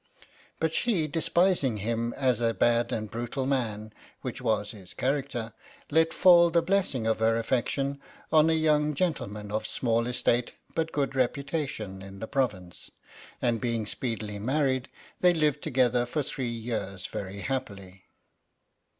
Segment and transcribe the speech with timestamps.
[0.59, 5.53] But she, despising him as a bad and brutal man, which was his character,
[5.91, 8.01] let fall the blessing of her affection
[8.31, 12.89] on a young gentleman of small estate but good reputation in the province,
[13.43, 14.87] and being speedily married,
[15.19, 18.05] they lived together for three years very happily.